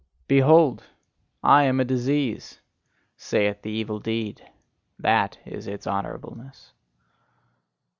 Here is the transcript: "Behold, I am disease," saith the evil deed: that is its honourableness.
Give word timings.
"Behold, 0.27 0.83
I 1.43 1.65
am 1.65 1.77
disease," 1.85 2.59
saith 3.17 3.61
the 3.61 3.69
evil 3.69 3.99
deed: 3.99 4.41
that 4.97 5.37
is 5.45 5.67
its 5.67 5.85
honourableness. 5.85 6.73